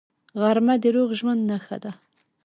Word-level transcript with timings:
غرمه 0.41 0.75
د 0.83 0.85
روغ 0.95 1.09
ژوند 1.19 1.41
نښه 1.49 1.77
ده 1.83 1.91